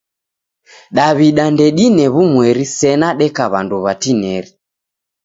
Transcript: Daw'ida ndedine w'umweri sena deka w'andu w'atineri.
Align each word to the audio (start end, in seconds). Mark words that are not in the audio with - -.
Daw'ida 0.95 1.45
ndedine 1.53 2.05
w'umweri 2.13 2.65
sena 2.77 3.09
deka 3.19 3.45
w'andu 3.51 3.75
w'atineri. 3.83 4.49